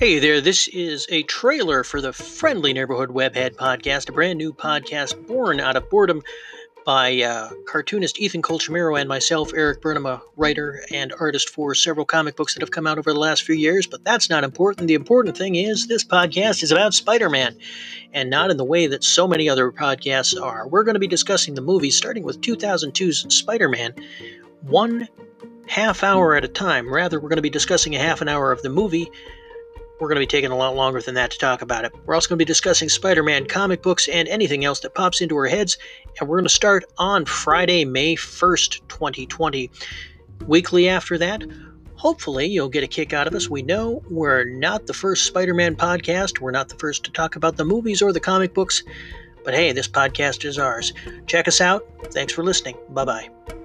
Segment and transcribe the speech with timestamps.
[0.00, 4.50] Hey there, this is a trailer for the Friendly Neighborhood Webhead podcast, a brand new
[4.54, 6.22] podcast born out of boredom
[6.86, 12.06] by uh, cartoonist Ethan Colchamiro and myself, Erik Burnham, a writer and artist for several
[12.06, 13.86] comic books that have come out over the last few years.
[13.86, 14.88] But that's not important.
[14.88, 17.58] The important thing is this podcast is about Spider Man,
[18.14, 20.66] and not in the way that so many other podcasts are.
[20.66, 23.94] We're going to be discussing the movies starting with 2002's Spider Man,
[24.62, 25.08] one
[25.68, 26.90] half hour at a time.
[26.90, 29.10] Rather, we're going to be discussing a half an hour of the movie
[30.00, 31.92] we're going to be taking a lot longer than that to talk about it.
[32.06, 35.20] We're also going to be discussing Spider Man comic books and anything else that pops
[35.20, 35.76] into our heads.
[36.18, 39.70] And we're going to start on Friday, May 1st, 2020.
[40.46, 41.44] Weekly after that,
[41.96, 43.50] hopefully you'll get a kick out of us.
[43.50, 47.36] We know we're not the first Spider Man podcast, we're not the first to talk
[47.36, 48.82] about the movies or the comic books.
[49.44, 50.92] But hey, this podcast is ours.
[51.26, 51.86] Check us out.
[52.06, 52.76] Thanks for listening.
[52.90, 53.59] Bye bye.